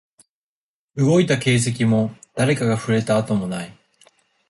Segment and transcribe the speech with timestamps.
[0.95, 3.73] 動いた形跡も、誰かが触れた跡もなかった